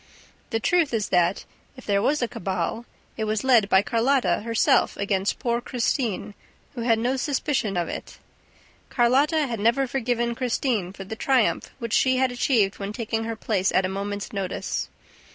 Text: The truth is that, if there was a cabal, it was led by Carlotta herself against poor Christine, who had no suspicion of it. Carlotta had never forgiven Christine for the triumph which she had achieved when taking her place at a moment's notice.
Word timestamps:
The 0.49 0.59
truth 0.59 0.95
is 0.95 1.09
that, 1.09 1.45
if 1.77 1.85
there 1.85 2.01
was 2.01 2.23
a 2.23 2.27
cabal, 2.27 2.85
it 3.17 3.25
was 3.25 3.43
led 3.43 3.69
by 3.69 3.83
Carlotta 3.83 4.39
herself 4.39 4.97
against 4.97 5.37
poor 5.37 5.61
Christine, 5.61 6.33
who 6.73 6.81
had 6.81 6.97
no 6.97 7.17
suspicion 7.17 7.77
of 7.77 7.87
it. 7.87 8.17
Carlotta 8.89 9.45
had 9.45 9.59
never 9.59 9.85
forgiven 9.85 10.33
Christine 10.33 10.91
for 10.91 11.03
the 11.03 11.15
triumph 11.15 11.69
which 11.77 11.93
she 11.93 12.17
had 12.17 12.31
achieved 12.31 12.79
when 12.79 12.91
taking 12.93 13.25
her 13.25 13.35
place 13.35 13.71
at 13.71 13.85
a 13.85 13.89
moment's 13.89 14.33
notice. 14.33 14.89